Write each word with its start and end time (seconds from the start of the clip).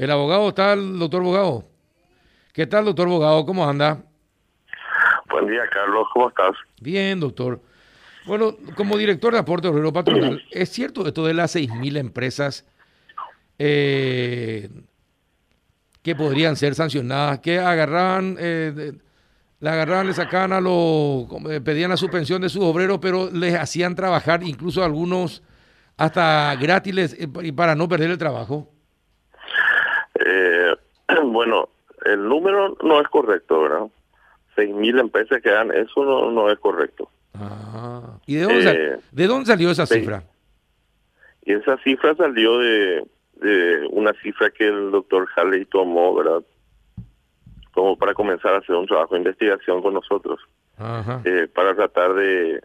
El 0.00 0.10
abogado 0.10 0.48
está 0.48 0.72
el 0.72 0.98
doctor 0.98 1.22
Bogado. 1.22 1.64
¿Qué 2.54 2.66
tal, 2.66 2.86
doctor 2.86 3.06
Bogado? 3.06 3.44
¿Cómo 3.44 3.68
anda? 3.68 4.02
Buen 5.28 5.46
día, 5.46 5.60
Carlos. 5.70 6.08
¿Cómo 6.14 6.30
estás? 6.30 6.52
Bien, 6.80 7.20
doctor. 7.20 7.60
Bueno, 8.24 8.56
como 8.76 8.96
director 8.96 9.34
de 9.34 9.40
aporte 9.40 9.68
obrero 9.68 9.92
patronal, 9.92 10.42
¿es 10.52 10.70
cierto 10.70 11.06
esto 11.06 11.26
de 11.26 11.34
las 11.34 11.54
6.000 11.54 11.98
empresas 11.98 12.66
eh, 13.58 14.70
que 16.00 16.16
podrían 16.16 16.56
ser 16.56 16.74
sancionadas, 16.74 17.40
que 17.40 17.58
agarraban, 17.58 18.38
eh, 18.40 18.92
le 19.60 19.68
agarraban, 19.68 20.06
le 20.06 20.14
sacaban 20.14 20.54
a 20.54 20.62
los, 20.62 21.26
eh, 21.50 21.60
pedían 21.60 21.90
la 21.90 21.98
suspensión 21.98 22.40
de 22.40 22.48
sus 22.48 22.64
obreros, 22.64 23.00
pero 23.02 23.30
les 23.30 23.54
hacían 23.54 23.94
trabajar 23.94 24.42
incluso 24.44 24.82
algunos 24.82 25.42
hasta 25.98 26.56
gratis 26.56 27.18
y 27.20 27.52
para 27.52 27.74
no 27.74 27.86
perder 27.86 28.12
el 28.12 28.16
trabajo? 28.16 28.79
bueno, 31.24 31.68
el 32.04 32.28
número 32.28 32.76
no 32.82 33.00
es 33.00 33.08
correcto, 33.08 33.62
¿verdad? 33.62 33.86
6.000 34.56 35.00
empresas 35.00 35.40
que 35.42 35.50
dan, 35.50 35.70
eso 35.72 36.04
no, 36.30 36.50
es 36.50 36.58
correcto. 36.58 37.10
Ah, 37.34 38.18
¿Y 38.26 38.36
de 38.36 39.26
dónde, 39.26 39.46
salió 39.46 39.70
esa 39.70 39.86
cifra? 39.86 40.22
Y 41.42 41.52
esa 41.52 41.76
cifra 41.78 42.14
salió 42.14 42.58
de, 42.58 43.04
una 43.90 44.12
cifra 44.22 44.50
que 44.50 44.68
el 44.68 44.90
doctor 44.90 45.28
Halley 45.36 45.64
tomó, 45.66 46.14
¿verdad? 46.14 46.42
Como 47.72 47.96
para 47.96 48.14
comenzar 48.14 48.54
a 48.54 48.58
hacer 48.58 48.74
un 48.74 48.86
trabajo 48.86 49.14
de 49.14 49.20
investigación 49.20 49.82
con 49.82 49.94
nosotros. 49.94 50.40
Eh, 51.24 51.46
para 51.54 51.74
tratar 51.74 52.14
de, 52.14 52.62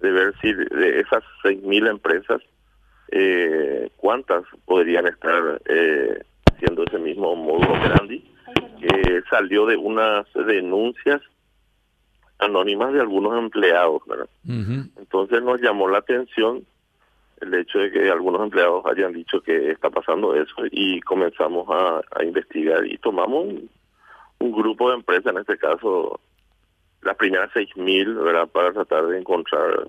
ver 0.00 0.34
si 0.40 0.52
de 0.52 1.00
esas 1.00 1.22
6.000 1.44 1.90
empresas, 1.90 2.40
eh, 3.10 3.90
cuántas 3.96 4.44
podrían 4.64 5.06
estar 5.06 5.60
eh, 5.66 6.24
ese 6.96 7.04
mismo 7.04 7.36
módulo 7.36 7.72
grande 7.74 8.22
que 8.80 9.22
salió 9.30 9.66
de 9.66 9.76
unas 9.76 10.26
denuncias 10.34 11.20
anónimas 12.38 12.92
de 12.92 13.00
algunos 13.00 13.38
empleados, 13.38 14.02
¿verdad? 14.06 14.28
Entonces 14.44 15.42
nos 15.42 15.60
llamó 15.60 15.88
la 15.88 15.98
atención 15.98 16.64
el 17.40 17.54
hecho 17.54 17.78
de 17.78 17.90
que 17.90 18.10
algunos 18.10 18.42
empleados 18.42 18.84
hayan 18.86 19.12
dicho 19.12 19.40
que 19.40 19.70
está 19.70 19.90
pasando 19.90 20.34
eso 20.34 20.54
y 20.70 21.00
comenzamos 21.00 21.66
a, 21.70 22.24
investigar 22.24 22.86
y 22.86 22.96
tomamos 22.98 23.46
un, 24.38 24.52
grupo 24.52 24.90
de 24.90 24.96
empresas, 24.96 25.32
en 25.34 25.40
este 25.40 25.58
caso 25.58 26.20
las 27.02 27.16
primeras 27.16 27.50
6.000, 27.52 28.24
¿verdad? 28.24 28.48
Para 28.48 28.72
tratar 28.72 29.06
de 29.06 29.18
encontrar 29.18 29.88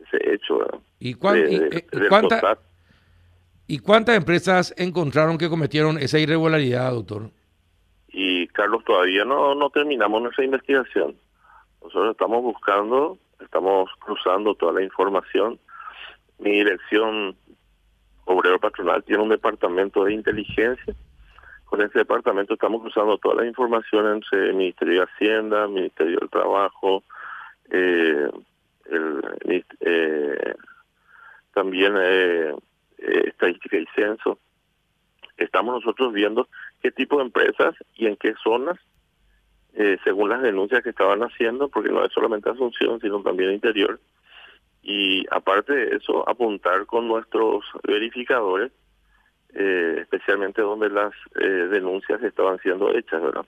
ese 0.00 0.34
hecho, 0.34 0.66
¿Y, 0.98 1.12
eh, 1.12 1.86
¿Y 1.92 2.08
cuántas 3.80 4.16
empresas 4.16 4.74
encontraron 4.76 5.38
que 5.38 5.48
cometieron 5.48 5.98
esa 5.98 6.18
irregularidad, 6.18 6.92
doctor? 6.92 7.30
Y 8.08 8.46
Carlos, 8.48 8.84
todavía 8.84 9.24
no, 9.24 9.70
terminamos 9.70 10.22
nuestra 10.22 10.44
investigación. 10.44 11.16
Nosotros 11.82 12.12
estamos 12.12 12.42
buscando, 12.42 13.18
estamos 13.40 13.90
cruzando 13.98 14.54
toda 14.54 14.72
la 14.72 14.82
información. 14.82 15.58
Mi 16.38 16.50
dirección 16.50 17.36
obrero 18.24 18.58
patronal 18.58 19.02
tiene 19.04 19.22
un 19.22 19.28
departamento 19.28 20.04
de 20.04 20.14
inteligencia. 20.14 20.94
Con 21.64 21.82
ese 21.82 21.98
departamento 21.98 22.54
estamos 22.54 22.82
cruzando 22.82 23.18
toda 23.18 23.42
la 23.42 23.46
información 23.46 24.06
entre 24.14 24.50
el 24.50 24.54
Ministerio 24.54 25.00
de 25.00 25.06
Hacienda, 25.06 25.66
Ministerio 25.66 26.18
del 26.20 26.30
Trabajo, 26.30 27.02
eh, 27.70 28.30
el, 28.90 29.64
eh, 29.80 30.54
también 31.52 31.94
eh, 31.98 32.54
estadística 33.36 33.76
y 33.76 33.86
censo. 33.94 34.38
Estamos 35.36 35.74
nosotros 35.74 36.12
viendo 36.12 36.48
qué 36.82 36.90
tipo 36.90 37.18
de 37.18 37.24
empresas 37.24 37.74
y 37.94 38.06
en 38.06 38.16
qué 38.16 38.34
zonas, 38.42 38.78
eh, 39.74 39.98
según 40.04 40.30
las 40.30 40.42
denuncias 40.42 40.82
que 40.82 40.90
estaban 40.90 41.20
haciendo, 41.20 41.68
porque 41.68 41.90
no 41.90 42.04
es 42.04 42.12
solamente 42.12 42.50
Asunción, 42.50 43.00
sino 43.00 43.22
también 43.22 43.52
interior. 43.52 44.00
Y 44.82 45.26
aparte 45.30 45.74
de 45.74 45.96
eso, 45.96 46.28
apuntar 46.28 46.86
con 46.86 47.08
nuestros 47.08 47.64
verificadores, 47.86 48.72
eh, 49.54 49.98
especialmente 50.00 50.62
donde 50.62 50.88
las 50.88 51.12
eh, 51.40 51.46
denuncias 51.46 52.22
estaban 52.22 52.58
siendo 52.60 52.90
hechas, 52.94 53.20
¿verdad? 53.20 53.44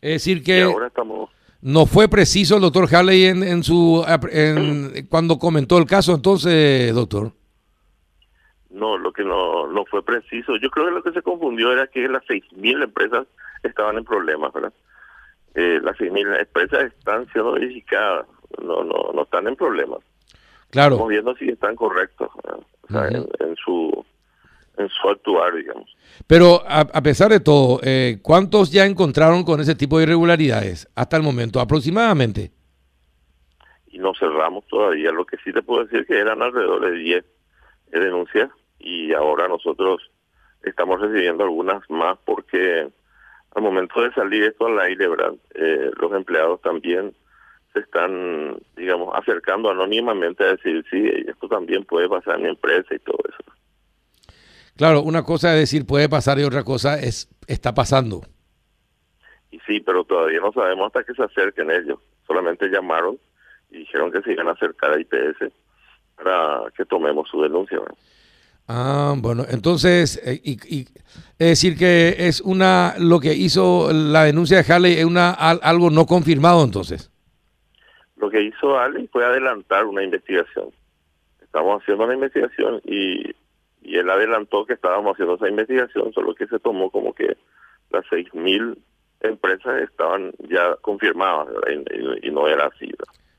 Es 0.00 0.24
decir 0.24 0.42
que... 0.42 0.62
ahora 0.62 0.88
estamos... 0.88 1.30
No 1.62 1.86
fue 1.86 2.08
preciso 2.08 2.56
el 2.56 2.60
doctor 2.60 2.94
Halley 2.94 3.24
en, 3.24 3.42
en 3.42 3.62
su 3.62 4.04
en, 4.30 5.06
cuando 5.08 5.38
comentó 5.38 5.78
el 5.78 5.86
caso, 5.86 6.14
entonces, 6.14 6.94
doctor. 6.94 7.32
No, 8.74 8.98
lo 8.98 9.12
que 9.12 9.22
no, 9.22 9.68
no 9.68 9.84
fue 9.84 10.04
preciso. 10.04 10.56
Yo 10.56 10.68
creo 10.68 10.86
que 10.86 10.92
lo 10.92 11.02
que 11.02 11.12
se 11.12 11.22
confundió 11.22 11.72
era 11.72 11.86
que 11.86 12.08
las 12.08 12.24
6.000 12.24 12.82
empresas 12.82 13.26
estaban 13.62 13.96
en 13.96 14.04
problemas, 14.04 14.52
¿verdad? 14.52 14.72
Eh, 15.54 15.78
las 15.80 15.96
6.000 15.96 16.40
empresas 16.40 16.92
están 16.92 17.24
siendo 17.30 17.52
verificadas, 17.52 18.26
no, 18.60 18.82
no, 18.82 19.12
no 19.14 19.22
están 19.22 19.46
en 19.46 19.54
problemas. 19.54 20.00
Claro. 20.70 20.96
Estamos 20.96 21.08
viendo 21.08 21.36
si 21.36 21.48
están 21.50 21.76
correctos 21.76 22.30
en, 22.90 23.54
su 23.64 24.04
en 24.76 24.88
su 24.88 25.08
actuar, 25.08 25.54
digamos. 25.54 25.96
Pero 26.26 26.60
a, 26.66 26.84
pesar 27.00 27.30
de 27.30 27.38
todo, 27.38 27.78
eh, 27.84 28.18
¿cuántos 28.22 28.72
ya 28.72 28.86
encontraron 28.86 29.44
con 29.44 29.60
ese 29.60 29.76
tipo 29.76 29.98
de 29.98 30.02
irregularidades 30.02 30.88
hasta 30.96 31.16
el 31.16 31.22
momento, 31.22 31.60
aproximadamente? 31.60 32.50
Y 33.86 33.98
no 33.98 34.12
cerramos 34.18 34.66
todavía. 34.66 35.12
Lo 35.12 35.24
que 35.24 35.36
sí 35.44 35.52
te 35.52 35.62
puedo 35.62 35.84
decir 35.84 36.04
que 36.06 36.18
eran 36.18 36.42
alrededor 36.42 36.90
de 36.90 36.98
10 36.98 37.24
denuncias 37.92 38.50
y 38.84 39.14
ahora 39.14 39.48
nosotros 39.48 40.10
estamos 40.62 41.00
recibiendo 41.00 41.42
algunas 41.42 41.88
más 41.88 42.18
porque 42.24 42.86
al 43.54 43.62
momento 43.62 44.02
de 44.02 44.12
salir 44.12 44.44
esto 44.44 44.66
al 44.66 44.78
aire, 44.80 45.08
¿verdad? 45.08 45.32
Eh, 45.54 45.90
los 45.98 46.12
empleados 46.12 46.60
también 46.60 47.14
se 47.72 47.80
están, 47.80 48.58
digamos, 48.76 49.14
acercando 49.16 49.70
anónimamente 49.70 50.44
a 50.44 50.48
decir, 50.48 50.84
sí, 50.90 51.10
esto 51.26 51.48
también 51.48 51.84
puede 51.84 52.08
pasar 52.08 52.36
en 52.36 52.42
mi 52.42 52.48
empresa 52.50 52.94
y 52.94 52.98
todo 52.98 53.18
eso. 53.26 53.52
Claro, 54.76 55.02
una 55.02 55.22
cosa 55.22 55.54
es 55.54 55.60
decir 55.60 55.86
puede 55.86 56.08
pasar 56.08 56.38
y 56.38 56.44
otra 56.44 56.62
cosa 56.62 57.00
es 57.00 57.28
está 57.46 57.74
pasando. 57.74 58.22
Y 59.50 59.60
sí, 59.60 59.80
pero 59.80 60.04
todavía 60.04 60.40
no 60.40 60.52
sabemos 60.52 60.88
hasta 60.88 61.04
que 61.04 61.14
se 61.14 61.22
acerquen 61.22 61.70
ellos. 61.70 62.00
Solamente 62.26 62.68
llamaron 62.68 63.18
y 63.70 63.78
dijeron 63.78 64.12
que 64.12 64.20
se 64.22 64.32
iban 64.32 64.48
a 64.48 64.52
acercar 64.52 64.92
a 64.92 65.00
IPS 65.00 65.52
para 66.16 66.64
que 66.76 66.84
tomemos 66.84 67.28
su 67.28 67.40
denuncia. 67.40 67.78
¿verdad? 67.78 67.96
Ah, 68.66 69.14
bueno, 69.16 69.44
entonces, 69.48 70.20
eh, 70.24 70.40
y, 70.42 70.86
es 71.38 71.48
decir 71.48 71.76
que 71.76 72.14
es 72.18 72.40
una, 72.40 72.94
lo 72.98 73.20
que 73.20 73.34
hizo 73.34 73.92
la 73.92 74.24
denuncia 74.24 74.62
de 74.62 74.72
Halley 74.72 74.94
es 74.94 75.04
una, 75.04 75.32
algo 75.32 75.90
no 75.90 76.06
confirmado 76.06 76.64
entonces. 76.64 77.10
Lo 78.16 78.30
que 78.30 78.42
hizo 78.42 78.78
Halley 78.78 79.08
fue 79.08 79.24
adelantar 79.24 79.84
una 79.84 80.02
investigación. 80.02 80.70
Estamos 81.42 81.82
haciendo 81.82 82.04
una 82.04 82.14
investigación 82.14 82.80
y, 82.84 83.34
y 83.82 83.96
él 83.96 84.08
adelantó 84.08 84.64
que 84.64 84.72
estábamos 84.72 85.12
haciendo 85.12 85.34
esa 85.34 85.48
investigación, 85.48 86.12
solo 86.12 86.34
que 86.34 86.46
se 86.46 86.58
tomó 86.58 86.90
como 86.90 87.12
que 87.12 87.36
las 87.90 88.04
6.000 88.06 88.76
empresas 89.20 89.82
estaban 89.82 90.32
ya 90.48 90.76
confirmadas 90.80 91.48
y, 92.22 92.30
no 92.30 92.48
era 92.48 92.66
así. 92.66 92.90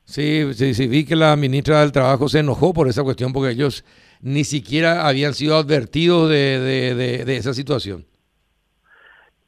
Sí, 0.06 0.54
sí, 0.54 0.72
sí, 0.74 0.86
vi 0.86 1.04
que 1.04 1.16
la 1.16 1.34
ministra 1.34 1.80
del 1.80 1.90
Trabajo 1.90 2.28
se 2.28 2.38
enojó 2.38 2.72
por 2.72 2.88
esa 2.88 3.02
cuestión 3.02 3.32
porque 3.32 3.50
ellos 3.50 3.84
ni 4.22 4.44
siquiera 4.44 5.08
habían 5.08 5.34
sido 5.34 5.56
advertidos 5.56 6.30
de, 6.30 7.24
de, 7.24 7.36
esa 7.36 7.52
situación. 7.52 8.06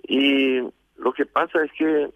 Y 0.03 0.59
lo 0.97 1.13
que 1.17 1.27
pasa 1.27 1.65
es 1.65 1.71
que 1.79 2.11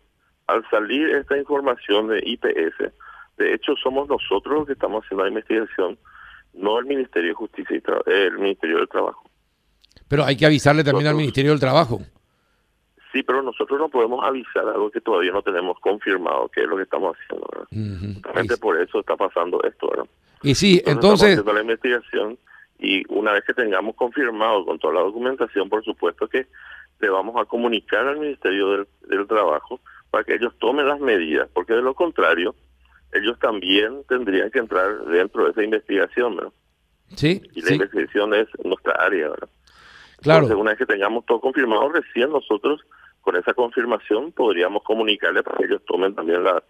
al 0.48 0.69
salir 0.70 1.08
esta 1.10 1.38
información 1.38 2.08
de 2.08 2.20
IPS, 2.25 2.92
de 3.38 3.54
hecho 3.54 3.76
somos 3.76 4.08
nosotros 4.08 4.54
los 4.59 4.66
que 4.66 4.72
estamos 4.72 5.04
haciendo 5.04 5.22
la 5.22 5.30
investigación, 5.30 5.97
no 6.53 6.80
el 6.80 6.86
Ministerio 6.86 7.28
de 7.30 7.34
Justicia 7.34 7.76
y 7.76 8.10
el 8.10 8.38
Ministerio 8.38 8.78
del 8.78 8.88
Trabajo. 8.88 9.22
Pero 10.09 10.24
hay 10.24 10.36
que 10.36 10.47
avisarle 10.47 10.82
también 10.82 11.06
al 11.06 11.14
Ministerio 11.14 11.53
del 11.53 11.60
Trabajo. 11.60 12.00
Sí, 13.12 13.22
pero 13.22 13.42
nosotros 13.42 13.78
no 13.78 13.91
podemos 13.91 14.24
avisar 14.24 14.66
algo 14.66 14.91
que 14.91 15.00
todavía 15.03 15.32
no 15.32 15.42
tenemos 15.42 15.78
confirmado, 15.80 16.48
que 16.48 16.62
es 16.62 16.66
lo 16.66 16.76
que 16.76 16.84
estamos 16.84 17.14
haciendo. 17.14 17.47
Justamente 18.14 18.56
por 18.56 18.80
eso 18.80 19.00
está 19.00 19.16
pasando 19.16 19.62
esto. 19.64 19.88
¿verdad? 19.91 20.06
Y 20.42 20.54
sí, 20.54 20.82
entonces... 20.86 20.97
Estamos 20.97 21.22
haciendo 21.22 21.53
la 21.53 21.60
investigación 21.60 22.38
y 22.78 23.03
una 23.12 23.32
vez 23.32 23.44
que 23.44 23.53
tengamos 23.53 23.94
confirmado 23.97 24.64
con 24.64 24.78
toda 24.78 24.94
la 24.94 25.00
documentación, 25.00 25.68
por 25.68 25.84
supuesto 25.84 26.26
que 26.26 26.47
le 27.00 27.10
vamos 27.10 27.36
a 27.41 27.44
comunicar 27.44 28.06
al 28.06 28.18
Ministerio 28.18 28.86
del, 29.09 29.26
Trabajo 29.28 29.80
para 30.10 30.24
que 30.24 30.34
ellos 30.34 30.53
tomen 30.58 30.88
las 30.88 30.98
medidas, 30.98 31.48
porque 31.53 31.74
de 31.74 31.82
lo 31.82 31.94
contrario, 31.94 32.54
ellos 33.12 33.38
también 33.38 34.03
tendrían 34.08 34.50
que 34.50 34.58
entrar 34.58 35.04
dentro 35.04 35.44
de 35.44 35.50
esa 35.50 35.62
investigación, 35.62 36.36
¿verdad? 36.36 36.53
Sí. 37.15 37.42
Y 37.54 37.62
la 37.62 37.72
investigación 37.74 38.34
es 38.34 38.48
nuestra 38.65 38.94
área, 38.94 39.28
¿verdad? 39.28 39.48
Claro. 40.22 40.41
Entonces, 40.41 40.60
una 40.60 40.70
vez 40.70 40.78
que 40.78 40.86
tengamos 40.86 41.24
todo 41.26 41.41
confirmado, 41.41 41.88
recién 41.91 42.30
nosotros 42.30 42.80
con 43.22 43.36
esa 43.36 43.54
confirmación 43.54 44.33
podríamos 44.33 44.83
comunicarle 44.83 45.42
para 45.42 45.59
que 45.59 45.65
ellos 45.65 45.83
tomen 45.86 46.15
también 46.15 46.45
la, 46.45 46.63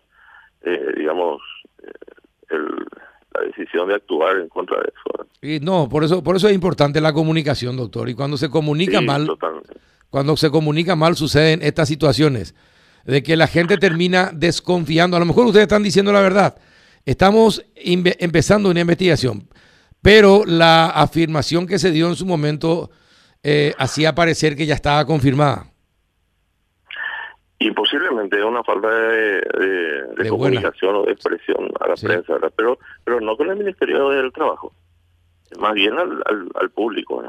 eh, 0.62 0.93
digamos, 0.96 1.40
eh, 1.82 2.56
la 3.34 3.40
decisión 3.46 3.88
de 3.88 3.96
actuar 3.96 4.37
en 4.37 4.49
contra 4.49 4.76
de 4.78 4.88
eso. 4.88 5.26
Y 5.40 5.58
no, 5.58 5.88
por 5.88 6.04
eso, 6.04 6.22
por 6.22 6.37
eso 6.37 6.49
es 6.49 6.54
importante 6.54 7.00
la 7.00 7.12
comunicación, 7.12 7.76
doctor. 7.76 8.08
Y 8.08 8.14
cuando 8.14 8.37
se 8.37 8.49
comunica 8.49 9.00
mal, 9.00 9.28
cuando 10.10 10.37
se 10.37 10.50
comunica 10.50 10.94
mal 10.94 11.16
suceden 11.16 11.62
estas 11.62 11.88
situaciones, 11.88 12.55
de 13.05 13.22
que 13.22 13.37
la 13.37 13.46
gente 13.46 13.78
termina 13.78 14.31
desconfiando. 14.34 15.16
A 15.16 15.20
lo 15.20 15.26
mejor 15.26 15.46
ustedes 15.46 15.64
están 15.64 15.82
diciendo 15.82 16.12
la 16.12 16.20
verdad. 16.20 16.56
Estamos 17.05 17.64
empezando 17.75 18.70
una 18.70 18.81
investigación, 18.81 19.48
pero 20.00 20.44
la 20.46 20.87
afirmación 20.87 21.66
que 21.66 21.81
se 21.81 21.90
dio 21.90 22.08
en 22.08 22.14
su 22.14 22.26
momento 22.26 22.93
eh, 23.43 23.75
hacía 23.76 24.14
parecer 24.14 24.55
que 24.55 24.66
ya 24.66 24.75
estaba 24.75 25.05
confirmada. 25.05 25.71
Y 27.64 27.70
posiblemente 27.70 28.42
una 28.42 28.64
falta 28.64 28.88
de, 28.88 30.28
comunicación 30.28 30.96
o 30.96 31.04
de 31.04 31.12
expresión 31.12 31.70
a 31.80 31.88
la 31.88 31.94
prensa, 31.94 32.34
pero 32.56 32.76
pero 33.04 33.20
no 33.20 33.36
con 33.36 33.50
el 33.50 33.56
Ministerio 33.56 34.08
del 34.08 34.32
Trabajo, 34.32 34.72
más 35.60 35.72
bien 35.74 35.96
al, 35.96 36.22
al, 36.54 36.70
público. 36.70 37.22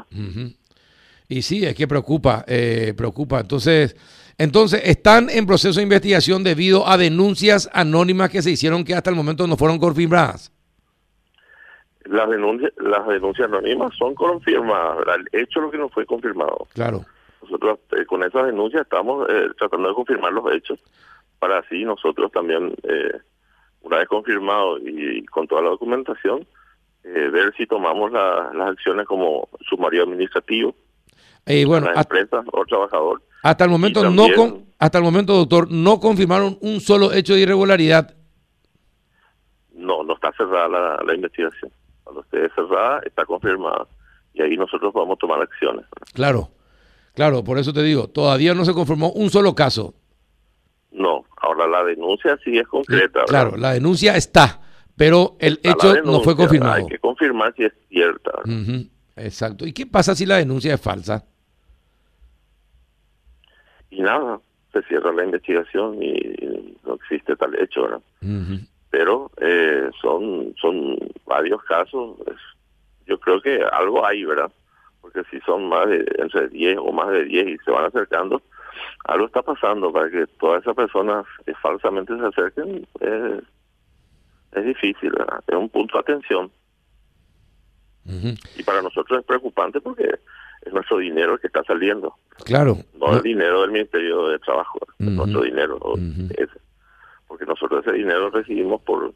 Y 1.28 1.42
sí, 1.42 1.64
es 1.64 1.76
que 1.76 1.86
preocupa, 1.86 2.44
eh, 2.48 2.94
preocupa. 2.96 3.40
Entonces, 3.40 3.96
entonces, 4.38 4.82
están 4.84 5.30
en 5.30 5.46
proceso 5.46 5.78
de 5.78 5.84
investigación 5.84 6.42
debido 6.42 6.88
a 6.88 6.98
denuncias 6.98 7.70
anónimas 7.72 8.30
que 8.30 8.42
se 8.42 8.50
hicieron 8.50 8.84
que 8.84 8.94
hasta 8.94 9.10
el 9.10 9.16
momento 9.16 9.46
no 9.46 9.56
fueron 9.56 9.78
confirmadas. 9.78 10.50
Las 12.06 12.28
denuncias, 12.28 12.72
las 12.78 13.06
denuncias 13.06 13.46
anónimas 13.48 13.94
son 13.96 14.16
confirmadas, 14.16 14.98
el 15.32 15.40
hecho 15.40 15.60
es 15.60 15.64
lo 15.64 15.70
que 15.70 15.78
no 15.78 15.88
fue 15.88 16.04
confirmado. 16.04 16.66
Claro. 16.74 17.04
Nosotros 17.44 17.78
eh, 17.92 18.06
con 18.06 18.22
esas 18.22 18.46
denuncias 18.46 18.82
estamos 18.82 19.28
eh, 19.28 19.48
tratando 19.58 19.88
de 19.88 19.94
confirmar 19.94 20.32
los 20.32 20.50
hechos 20.52 20.78
para 21.38 21.58
así 21.58 21.84
nosotros 21.84 22.32
también, 22.32 22.74
eh, 22.84 23.20
una 23.82 23.98
vez 23.98 24.08
confirmado 24.08 24.78
y 24.78 25.24
con 25.26 25.46
toda 25.46 25.62
la 25.62 25.70
documentación, 25.70 26.46
ver 27.02 27.52
si 27.54 27.66
tomamos 27.66 28.10
las 28.12 28.68
acciones 28.68 29.06
como 29.06 29.46
sumario 29.68 30.04
administrativo, 30.04 30.74
y 31.44 31.66
bueno, 31.66 31.90
la 31.92 32.00
empresa 32.00 32.42
o 32.50 32.64
trabajador. 32.64 33.20
Hasta 33.42 33.64
el 33.64 33.70
momento 33.70 34.08
no 34.08 34.26
con, 34.34 34.64
hasta 34.78 34.96
el 34.96 35.04
momento, 35.04 35.34
doctor, 35.34 35.70
no 35.70 36.00
confirmaron 36.00 36.56
un 36.62 36.80
solo 36.80 37.12
hecho 37.12 37.34
de 37.34 37.40
irregularidad. 37.40 38.14
No, 39.74 40.02
no 40.02 40.14
está 40.14 40.32
cerrada 40.32 40.68
la, 40.68 41.02
la 41.04 41.14
investigación. 41.14 41.70
Cuando 42.04 42.22
esté 42.22 42.48
cerrada, 42.54 43.00
está 43.04 43.26
confirmada. 43.26 43.86
Y 44.32 44.40
ahí 44.40 44.56
nosotros 44.56 44.94
vamos 44.94 45.16
a 45.16 45.20
tomar 45.20 45.42
acciones. 45.42 45.84
Claro. 46.14 46.48
Claro, 47.14 47.44
por 47.44 47.58
eso 47.58 47.72
te 47.72 47.82
digo, 47.82 48.08
todavía 48.08 48.54
no 48.54 48.64
se 48.64 48.74
conformó 48.74 49.12
un 49.12 49.30
solo 49.30 49.54
caso. 49.54 49.94
No, 50.90 51.24
ahora 51.40 51.66
la 51.66 51.84
denuncia 51.84 52.36
sí 52.44 52.58
es 52.58 52.66
concreta. 52.66 53.24
claro, 53.26 53.56
la 53.56 53.72
denuncia 53.72 54.16
está, 54.16 54.60
pero 54.96 55.36
el 55.38 55.60
hecho 55.62 56.02
no 56.02 56.20
fue 56.20 56.36
confirmado. 56.36 56.74
Hay 56.74 56.86
que 56.86 56.98
confirmar 56.98 57.54
si 57.56 57.64
es 57.64 57.72
cierta. 57.88 58.32
Exacto. 59.16 59.66
¿Y 59.66 59.72
qué 59.72 59.86
pasa 59.86 60.14
si 60.14 60.26
la 60.26 60.36
denuncia 60.36 60.74
es 60.74 60.80
falsa? 60.80 61.24
Y 63.90 64.00
nada, 64.02 64.40
se 64.72 64.82
cierra 64.82 65.12
la 65.12 65.24
investigación 65.24 66.02
y 66.02 66.76
no 66.84 66.94
existe 66.94 67.36
tal 67.36 67.54
hecho, 67.60 67.82
¿verdad? 67.82 68.00
Pero 68.90 69.30
eh, 69.40 69.88
son, 70.00 70.54
son 70.60 70.98
varios 71.26 71.62
casos. 71.64 72.16
yo 73.06 73.18
creo 73.20 73.40
que 73.40 73.60
algo 73.72 74.04
hay, 74.04 74.24
¿verdad? 74.24 74.50
Porque 75.04 75.22
si 75.30 75.38
son 75.40 75.68
más 75.68 75.86
de 75.86 76.02
entre 76.16 76.48
10 76.48 76.78
o 76.78 76.90
más 76.90 77.10
de 77.10 77.24
10 77.26 77.48
y 77.48 77.58
se 77.58 77.70
van 77.70 77.84
acercando, 77.84 78.40
algo 79.04 79.26
está 79.26 79.42
pasando 79.42 79.92
para 79.92 80.10
que 80.10 80.26
todas 80.40 80.62
esas 80.62 80.74
personas 80.74 81.26
eh, 81.44 81.52
falsamente 81.60 82.16
se 82.16 82.24
acerquen. 82.24 82.88
es 84.52 84.64
difícil, 84.64 85.12
es 85.46 85.54
un 85.54 85.68
punto 85.68 85.98
de 85.98 86.00
atención. 86.00 86.50
Y 88.56 88.62
para 88.62 88.80
nosotros 88.80 89.20
es 89.20 89.26
preocupante 89.26 89.78
porque 89.82 90.08
es 90.62 90.72
nuestro 90.72 90.96
dinero 90.96 91.34
el 91.34 91.40
que 91.40 91.48
está 91.48 91.62
saliendo. 91.64 92.14
Claro. 92.44 92.78
No, 92.98 93.14
el 93.14 93.22
dinero 93.22 93.60
del 93.60 93.72
Ministerio 93.72 94.28
de 94.28 94.38
Trabajo, 94.38 94.78
es 94.98 95.06
nuestro 95.06 95.42
dinero. 95.42 95.78
Porque 97.28 97.44
nosotros 97.44 97.86
ese 97.86 97.94
dinero 97.94 98.30
recibimos 98.30 98.80
por 98.80 99.12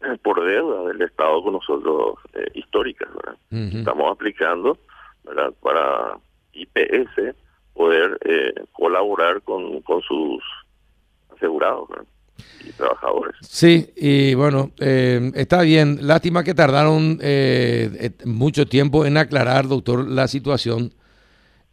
por 0.22 0.42
deuda 0.42 0.88
del 0.88 1.02
Estado 1.02 1.42
con 1.42 1.52
nosotros 1.52 2.14
eh, 2.32 2.46
históricas. 2.54 3.10
Estamos 3.50 4.12
aplicando 4.12 4.78
para 5.60 6.18
IPS 6.52 7.34
poder 7.74 8.18
eh, 8.24 8.54
colaborar 8.72 9.42
con, 9.42 9.80
con 9.82 10.02
sus 10.02 10.42
asegurados 11.34 11.88
y 12.64 12.72
trabajadores. 12.72 13.36
Sí, 13.40 13.90
y 13.96 14.34
bueno, 14.34 14.70
eh, 14.80 15.30
está 15.34 15.62
bien. 15.62 15.98
Lástima 16.02 16.44
que 16.44 16.54
tardaron 16.54 17.18
eh, 17.22 18.10
mucho 18.24 18.66
tiempo 18.66 19.06
en 19.06 19.16
aclarar, 19.16 19.66
doctor, 19.66 20.06
la 20.08 20.28
situación 20.28 20.92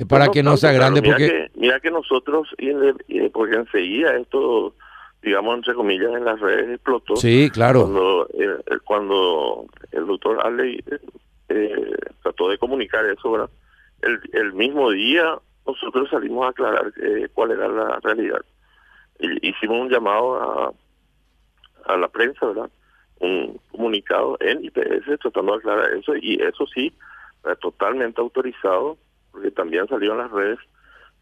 para 0.08 0.30
que 0.30 0.44
no 0.44 0.58
sea 0.58 0.72
grande. 0.72 1.02
Mira 1.02 1.16
porque 1.16 1.28
que, 1.28 1.60
mira 1.60 1.80
que 1.80 1.90
nosotros, 1.90 2.48
y, 2.60 3.30
porque 3.30 3.56
enseguida 3.56 4.16
esto, 4.16 4.76
digamos, 5.24 5.58
entre 5.58 5.74
comillas, 5.74 6.14
en 6.14 6.24
las 6.24 6.40
redes 6.40 6.70
explotó. 6.70 7.16
Sí, 7.16 7.50
claro. 7.52 7.82
Cuando, 7.82 8.28
cuando 8.86 9.66
el 9.92 10.06
doctor 10.06 10.46
Ale 10.46 10.84
eh, 11.50 11.87
de 12.50 12.58
comunicar 12.58 13.06
eso, 13.06 13.32
¿verdad? 13.32 13.50
El, 14.02 14.20
el 14.34 14.54
mismo 14.54 14.92
día 14.92 15.40
nosotros 15.66 16.10
salimos 16.10 16.46
a 16.46 16.50
aclarar 16.50 16.94
eh, 17.02 17.28
cuál 17.34 17.52
era 17.52 17.68
la 17.68 18.00
realidad. 18.02 18.42
hicimos 19.20 19.82
un 19.82 19.90
llamado 19.90 20.36
a, 20.42 20.74
a 21.94 21.98
la 21.98 22.08
prensa, 22.08 22.46
¿verdad? 22.46 22.70
Un 23.20 23.60
comunicado 23.72 24.38
en 24.40 24.64
IPS 24.64 25.20
tratando 25.22 25.54
de 25.54 25.58
aclarar 25.58 25.94
eso 25.94 26.16
y 26.16 26.42
eso 26.42 26.66
sí, 26.68 26.94
totalmente 27.56 28.22
autorizado, 28.22 28.98
porque 29.32 29.52
también 29.52 29.88
salió 29.88 30.12
en 30.12 30.20
las 30.20 30.32
redes 30.32 30.60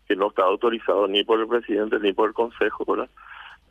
que 0.07 0.15
no 0.15 0.27
estaba 0.27 0.49
autorizado 0.49 1.07
ni 1.07 1.23
por 1.23 1.39
el 1.39 1.47
presidente 1.47 1.99
ni 1.99 2.13
por 2.13 2.29
el 2.29 2.33
consejo, 2.33 2.85
¿verdad? 2.85 3.09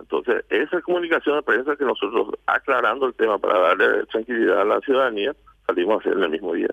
Entonces, 0.01 0.45
esa 0.51 0.81
comunicación 0.83 1.37
de 1.37 1.43
prensa 1.43 1.77
que 1.77 1.85
nosotros 1.85 2.31
aclarando 2.47 3.07
el 3.07 3.15
tema 3.15 3.39
para 3.39 3.59
darle 3.61 4.07
tranquilidad 4.07 4.63
a 4.63 4.65
la 4.65 4.81
ciudadanía, 4.81 5.35
salimos 5.67 5.97
a 5.97 6.01
hacer 6.01 6.13
en 6.15 6.25
el 6.25 6.31
mismo 6.31 6.53
día. 6.55 6.69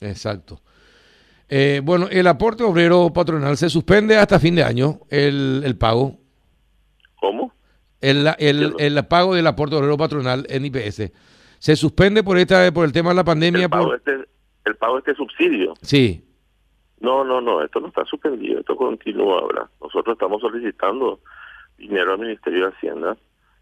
Exacto. 0.00 0.60
Eh, 1.48 1.80
bueno, 1.82 2.06
el 2.10 2.26
aporte 2.28 2.62
obrero 2.62 3.12
patronal 3.12 3.56
se 3.56 3.68
suspende 3.68 4.16
hasta 4.16 4.38
fin 4.38 4.54
de 4.54 4.62
año, 4.62 5.00
el, 5.10 5.62
el 5.64 5.76
pago. 5.76 6.16
¿Cómo? 7.16 7.52
El, 8.00 8.28
el, 8.38 8.74
el, 8.78 9.04
pago 9.06 9.34
del 9.34 9.46
aporte 9.48 9.74
obrero 9.74 9.96
patronal 9.96 10.46
en 10.48 10.64
IPS. 10.64 11.12
¿Se 11.58 11.76
suspende 11.76 12.22
por 12.22 12.38
esta 12.38 12.72
por 12.72 12.84
el 12.84 12.92
tema 12.92 13.10
de 13.10 13.16
la 13.16 13.24
pandemia? 13.24 13.64
El 13.64 13.70
pago, 13.70 13.86
por... 13.86 13.96
este, 13.96 14.28
el 14.64 14.76
pago 14.76 14.98
este 14.98 15.14
subsidio. 15.14 15.74
Sí. 15.82 16.24
No, 17.00 17.24
no, 17.24 17.40
no, 17.40 17.64
esto 17.64 17.80
no 17.80 17.88
está 17.88 18.04
suspendido, 18.04 18.60
esto 18.60 18.76
continúa 18.76 19.40
ahora. 19.40 19.68
Nosotros 19.80 20.14
estamos 20.14 20.40
solicitando 20.40 21.20
dinero 21.76 22.12
al 22.12 22.18
Ministerio 22.20 22.66
de 22.66 22.72
Hacienda. 22.72 23.16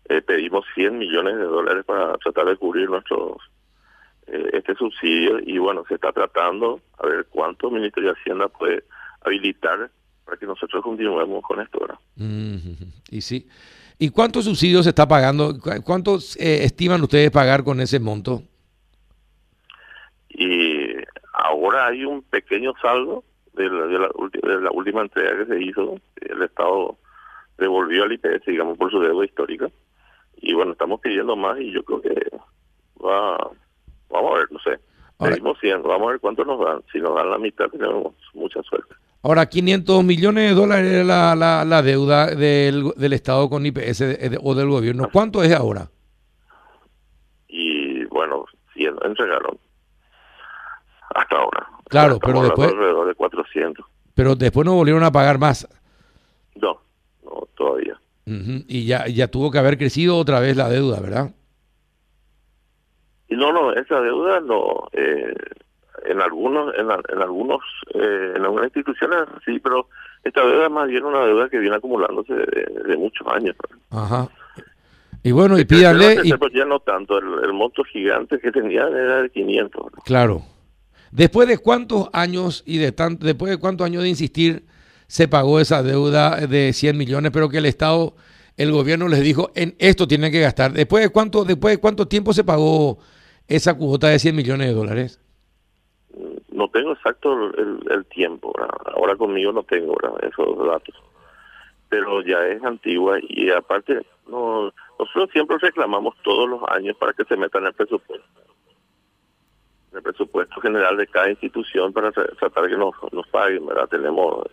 Eh, 0.09 0.21
pedimos 0.23 0.65
100 0.75 0.99
millones 0.99 1.37
de 1.37 1.45
dólares 1.45 1.85
para 1.87 2.19
tratar 2.19 2.47
de 2.47 2.57
cubrir 2.57 2.91
nuestros 2.91 3.39
eh, 4.31 4.51
este 4.53 4.75
subsidio 4.75 5.39
y 5.41 5.59
bueno, 5.59 5.85
se 5.89 5.95
está 5.95 6.13
tratando 6.13 6.81
a 6.99 7.07
ver 7.07 7.27
cuánto 7.31 7.69
el 7.69 7.75
Ministerio 7.75 8.13
de 8.13 8.21
Hacienda 8.21 8.49
puede 8.49 8.85
habilitar 9.23 9.91
para 10.25 10.37
que 10.37 10.47
nosotros 10.47 10.83
continuemos 10.83 11.43
con 11.43 11.61
esto. 11.61 11.79
¿verdad? 11.81 11.99
Y 13.11 13.21
sí. 13.23 13.49
¿Y 13.99 14.11
cuántos 14.11 14.45
subsidios 14.45 14.85
se 14.85 14.91
está 14.91 15.09
pagando? 15.09 15.57
¿Cuántos 15.85 16.37
eh, 16.37 16.65
estiman 16.65 17.03
ustedes 17.03 17.31
pagar 17.31 17.65
con 17.65 17.81
ese 17.81 17.99
monto? 17.99 18.43
Y 20.29 20.95
ahora 21.33 21.87
hay 21.87 22.05
un 22.05 22.23
pequeño 22.23 22.75
saldo 22.81 23.25
de 23.55 23.69
la, 23.69 23.87
de 23.87 24.61
la, 24.61 24.71
última 24.71 25.01
entrega 25.03 25.39
que 25.39 25.47
se 25.47 25.63
hizo. 25.63 25.99
El 26.21 26.43
Estado 26.43 26.97
devolvió 27.57 28.05
al 28.05 28.13
IPS, 28.13 28.47
digamos, 28.47 28.79
por 28.79 28.91
su 28.91 29.01
deuda 29.01 29.25
histórica. 29.25 29.69
Y 30.37 30.53
bueno, 30.53 30.73
estamos 30.73 31.01
pidiendo 31.01 31.35
más 31.35 31.59
y 31.59 31.73
yo 31.73 31.83
creo 31.83 32.01
que 32.01 32.15
va 33.05 33.51
Vamos 34.11 34.33
a 34.33 34.39
ver, 34.39 34.53
no 34.53 34.59
sé. 34.61 34.79
Pedimos 35.19 35.59
100, 35.61 35.83
vamos 35.83 36.09
a 36.09 36.11
ver 36.13 36.21
cuánto 36.21 36.45
nos 36.45 36.65
dan. 36.65 36.83
Si 36.93 36.99
nos 37.01 37.15
dan 37.17 37.31
la 37.31 37.39
mitad, 37.39 37.67
tenemos 37.69 38.15
mucha 38.35 38.63
suerte. 38.63 38.95
Ahora, 39.23 39.47
500 39.47 40.05
millones 40.05 40.51
de 40.51 40.55
dólares 40.55 40.93
es 40.93 41.07
la, 41.07 41.35
la, 41.35 41.65
la, 41.65 41.83
deuda 41.83 42.27
del, 42.27 42.93
del 42.97 43.13
Estado 43.13 43.51
con 43.51 43.67
IPS 43.67 44.03
o 44.41 44.55
del 44.55 44.69
gobierno. 44.69 45.09
¿Cuánto 45.13 45.43
es 45.43 45.53
ahora? 45.53 45.91
Y 47.49 48.05
bueno, 48.07 48.45
100 48.75 48.95
entregaron 49.05 49.59
hasta 51.15 51.37
ahora. 51.37 51.67
Claro, 51.89 52.19
pero 52.21 52.43
después... 52.43 52.71
Alrededor 52.71 53.09
de 53.09 53.15
400. 53.15 53.87
Pero 54.15 54.37
después 54.37 54.65
no 54.65 54.75
volvieron 54.75 55.03
a 55.03 55.11
pagar 55.11 55.39
más. 55.39 55.67
No, 56.55 56.81
no, 57.25 57.49
todavía. 57.57 58.01
Y 58.25 58.85
ya, 58.85 59.07
ya 59.07 59.29
tuvo 59.29 59.51
que 59.51 59.59
haber 59.59 59.79
crecido 59.79 60.17
otra 60.17 60.39
vez 60.39 60.57
la 60.57 60.69
deuda, 60.69 61.01
¿verdad? 61.01 61.31
No, 63.39 63.53
no, 63.53 63.73
esa 63.73 64.01
deuda 64.01 64.41
no. 64.41 64.89
Eh, 64.93 65.33
en 66.07 66.21
algunos, 66.21 66.75
en, 66.77 66.91
algunos, 67.23 67.61
eh, 67.95 68.33
en 68.35 68.43
algunas 68.43 68.67
instituciones 68.67 69.21
sí, 69.45 69.61
pero 69.61 69.89
esta 70.25 70.45
deuda 70.45 70.65
es 70.65 70.71
más 70.73 70.89
bien 70.89 71.05
una 71.05 71.25
deuda 71.25 71.49
que 71.49 71.59
viene 71.59 71.77
acumulándose 71.77 72.35
de, 72.35 72.97
muchos 72.97 73.27
años. 73.29 73.55
Ajá. 73.91 74.29
Y 75.23 75.31
bueno, 75.31 75.57
y 75.57 75.65
pídale... 75.65 76.21
Y... 76.25 76.31
ya 76.53 76.65
no 76.65 76.81
tanto, 76.81 77.19
el, 77.19 77.53
monto 77.53 77.85
gigante 77.85 78.41
que 78.41 78.51
tenían 78.51 78.89
era 78.89 79.23
de 79.23 79.31
500. 79.31 79.93
Claro. 80.05 80.43
Después 81.13 81.47
de 81.47 81.59
cuántos 81.59 82.09
años 82.13 82.65
y 82.67 82.79
de 82.79 82.91
tanto, 82.91 83.25
después 83.25 83.51
de 83.51 83.59
cuántos 83.59 83.87
años 83.87 84.03
de 84.03 84.09
insistir, 84.09 84.65
se 85.07 85.29
pagó 85.29 85.61
esa 85.61 85.85
deuda 85.85 86.47
de 86.47 86.73
100 86.73 86.97
millones, 86.99 87.31
pero 87.33 87.49
que 87.49 87.59
el 87.59 87.67
Estado, 87.67 88.15
el 88.57 88.73
gobierno 88.73 89.07
les 89.07 89.23
dijo, 89.23 89.53
en 89.55 89.77
esto 89.79 90.09
tienen 90.09 90.33
que 90.33 90.41
gastar. 90.41 90.73
¿Después 90.73 91.05
de 91.05 91.11
cuánto, 91.11 91.45
después 91.45 91.77
de 91.77 91.81
cuánto 91.81 92.09
tiempo 92.09 92.33
se 92.33 92.43
pagó 92.43 92.99
esa 93.49 93.77
cuota 93.77 94.09
de 94.09 94.19
100 94.19 94.37
millones 94.37 94.69
de 94.69 94.75
dólares? 94.75 95.21
No 96.53 96.69
tengo 96.69 96.93
exacto 96.93 97.53
el, 97.55 98.05
tiempo, 98.07 98.53
ahora 98.95 99.17
conmigo 99.17 99.53
no 99.53 99.63
tengo 99.63 99.97
esos 100.23 100.67
datos, 100.67 100.95
pero 101.89 102.23
ya 102.23 102.47
es 102.49 102.63
antigua 102.65 103.19
y 103.23 103.51
aparte 103.51 104.05
no, 104.27 104.73
nosotros 104.99 105.31
siempre 105.33 105.57
reclamamos 105.59 106.15
todos 106.23 106.49
los 106.49 106.61
años 106.69 106.97
para 106.97 107.13
que 107.13 107.25
se 107.25 107.37
metan 107.37 107.63
en 107.63 107.69
el 107.69 107.75
presupuesto 107.75 108.27
el 109.93 110.03
presupuesto 110.03 110.61
general 110.61 110.97
de 110.97 111.07
cada 111.07 111.31
institución 111.31 111.93
para 111.93 112.13
tratar 112.13 112.69
que 112.69 112.77
nos, 112.77 112.95
nos 113.13 113.27
paguen, 113.29 113.67
¿verdad? 113.67 113.89
Tenemos, 113.89 114.45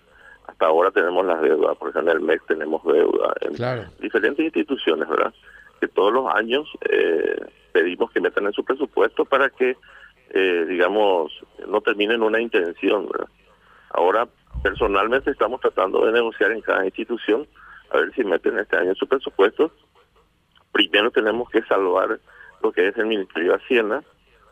hasta 0.48 0.66
ahora 0.66 0.92
tenemos 0.92 1.26
las 1.26 1.42
deudas, 1.42 1.78
por 1.78 1.90
ejemplo 1.90 2.12
en 2.12 2.18
el 2.18 2.24
MEC 2.24 2.46
tenemos 2.48 2.84
deuda, 2.84 3.34
en 3.42 3.54
diferentes 4.00 4.46
instituciones, 4.46 5.08
¿verdad? 5.08 5.34
Que 5.80 5.88
todos 5.88 6.14
los 6.14 6.34
años 6.34 6.70
eh, 6.90 7.36
pedimos 7.76 8.10
que 8.10 8.22
metan 8.22 8.46
en 8.46 8.54
su 8.54 8.64
presupuesto 8.64 9.26
para 9.26 9.50
que, 9.50 9.76
eh, 10.30 10.66
digamos, 10.66 11.34
no 11.68 11.82
terminen 11.82 12.24
una 12.24 12.40
intención, 12.40 13.10
¿verdad? 13.12 13.28
Ahora, 13.90 14.30
personalmente 14.64 15.32
estamos 15.32 15.60
tratando 15.60 16.06
de 16.06 16.14
negociar 16.14 16.54
en 16.54 16.62
cada 16.62 16.86
institución 16.86 17.46
a 17.90 17.98
ver 17.98 18.14
si 18.14 18.24
meten 18.24 18.58
este 18.60 18.78
año 18.78 18.92
en 18.92 18.96
su 18.96 19.06
presupuesto. 19.10 19.74
Primero 20.72 21.12
tenemos 21.12 21.50
que 21.50 21.64
salvar 21.64 22.18
lo 22.64 22.72
que 22.72 22.88
es 22.88 22.98
el 22.98 23.08
Ministerio 23.08 23.52
de 23.52 23.58
Hacienda, 23.58 24.04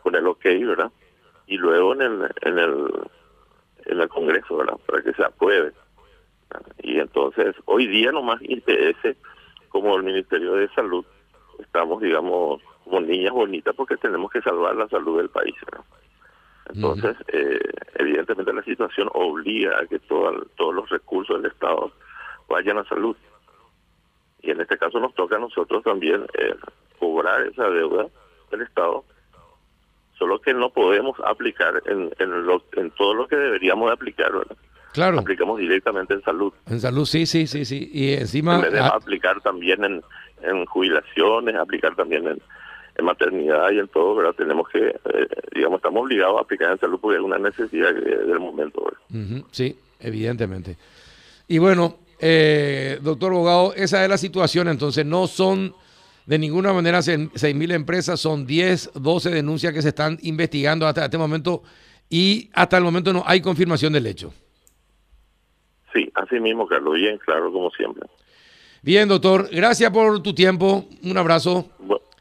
con 0.02 0.14
el 0.14 0.26
ok, 0.26 0.44
¿verdad? 0.44 0.92
Y 1.46 1.56
luego 1.56 1.94
en 1.94 2.02
el, 2.02 2.30
en 2.42 2.58
el, 2.58 2.88
en 3.86 4.00
el 4.02 4.08
Congreso, 4.10 4.58
¿verdad? 4.58 4.76
Para 4.86 5.02
que 5.02 5.14
se 5.14 5.24
apruebe. 5.24 5.72
Y 6.82 7.00
entonces, 7.00 7.56
hoy 7.64 7.86
día 7.86 8.12
nomás 8.12 8.42
IPS, 8.42 9.16
como 9.70 9.96
el 9.96 10.02
Ministerio 10.02 10.52
de 10.52 10.68
Salud, 10.74 11.06
estamos, 11.58 12.02
digamos, 12.02 12.60
como 12.84 13.00
niñas 13.00 13.32
bonitas 13.32 13.74
porque 13.74 13.96
tenemos 13.96 14.30
que 14.30 14.42
salvar 14.42 14.76
la 14.76 14.88
salud 14.88 15.18
del 15.18 15.30
país. 15.30 15.54
Entonces, 16.72 17.16
eh, 17.28 17.60
evidentemente 17.94 18.52
la 18.52 18.62
situación 18.62 19.08
obliga 19.12 19.78
a 19.78 19.86
que 19.86 19.98
todo, 19.98 20.46
todos 20.56 20.74
los 20.74 20.88
recursos 20.88 21.40
del 21.40 21.50
Estado 21.50 21.92
vayan 22.48 22.78
a 22.78 22.84
salud. 22.84 23.16
Y 24.42 24.50
en 24.50 24.60
este 24.60 24.76
caso 24.76 25.00
nos 25.00 25.14
toca 25.14 25.36
a 25.36 25.40
nosotros 25.40 25.82
también 25.82 26.26
eh, 26.38 26.54
cobrar 26.98 27.42
esa 27.42 27.68
deuda 27.68 28.06
del 28.50 28.62
Estado 28.62 29.04
solo 30.18 30.40
que 30.40 30.54
no 30.54 30.70
podemos 30.70 31.16
aplicar 31.24 31.82
en, 31.86 32.10
en, 32.18 32.90
todo 32.92 33.14
lo 33.14 33.26
que 33.26 33.36
deberíamos 33.36 33.90
aplicar, 33.90 34.32
¿verdad? 34.32 34.56
Claro. 34.92 35.18
Aplicamos 35.18 35.58
directamente 35.58 36.14
en 36.14 36.22
salud. 36.22 36.52
En 36.70 36.80
salud, 36.80 37.04
sí, 37.04 37.26
sí, 37.26 37.48
sí, 37.48 37.64
sí. 37.64 37.90
Y 37.92 38.12
encima... 38.12 38.64
En 38.64 38.76
aplicar 38.76 39.40
también 39.40 39.84
en, 39.84 40.04
en 40.42 40.64
jubilaciones, 40.66 41.56
aplicar 41.56 41.96
también 41.96 42.28
en, 42.28 42.40
en 42.96 43.04
maternidad 43.04 43.70
y 43.72 43.78
en 43.78 43.88
todo, 43.88 44.14
¿verdad? 44.14 44.34
Tenemos 44.36 44.68
que, 44.68 44.88
eh, 44.88 45.28
digamos, 45.54 45.78
estamos 45.78 46.04
obligados 46.04 46.38
a 46.38 46.42
aplicar 46.42 46.72
en 46.72 46.78
salud 46.78 46.98
porque 47.00 47.18
es 47.18 47.24
una 47.24 47.38
necesidad 47.38 47.92
del 47.92 48.40
momento, 48.40 48.84
sí, 49.50 49.76
evidentemente. 50.00 50.76
Y 51.48 51.58
bueno, 51.58 51.98
eh, 52.20 52.98
doctor 53.02 53.32
Bogado, 53.32 53.74
esa 53.74 54.02
es 54.02 54.08
la 54.08 54.18
situación, 54.18 54.68
entonces 54.68 55.04
no 55.04 55.26
son 55.26 55.74
de 56.26 56.38
ninguna 56.38 56.72
manera 56.72 57.00
6.000 57.00 57.72
empresas, 57.72 58.20
son 58.20 58.46
10, 58.46 58.92
12 58.94 59.30
denuncias 59.30 59.72
que 59.72 59.82
se 59.82 59.88
están 59.88 60.18
investigando 60.22 60.86
hasta 60.86 61.04
este 61.04 61.18
momento 61.18 61.62
y 62.08 62.50
hasta 62.54 62.78
el 62.78 62.84
momento 62.84 63.12
no 63.12 63.22
hay 63.26 63.40
confirmación 63.40 63.92
del 63.92 64.06
hecho. 64.06 64.32
Sí, 65.92 66.10
así 66.14 66.40
mismo, 66.40 66.66
Carlos, 66.66 66.94
bien 66.94 67.18
claro, 67.18 67.52
como 67.52 67.70
siempre. 67.70 68.06
Bien, 68.82 69.08
doctor, 69.08 69.48
gracias 69.50 69.90
por 69.90 70.22
tu 70.22 70.34
tiempo, 70.34 70.86
un 71.02 71.16
abrazo. 71.16 71.70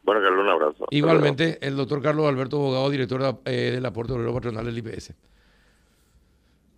Bueno, 0.03 0.21
Carlos, 0.21 0.43
un 0.43 0.49
abrazo. 0.49 0.85
Igualmente, 0.91 1.59
el 1.65 1.75
doctor 1.75 2.01
Carlos 2.01 2.27
Alberto 2.27 2.57
Bogado, 2.57 2.89
director 2.89 3.39
eh, 3.45 3.71
del 3.71 3.85
aporte 3.85 4.13
obrero 4.13 4.33
patronal 4.33 4.65
del 4.65 4.77
IPS. 4.77 5.13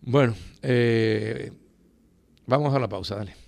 Bueno, 0.02 0.36
eh, 0.62 1.52
vamos 2.46 2.74
a 2.76 2.80
la 2.80 2.88
pausa, 2.88 3.16
dale. 3.16 3.45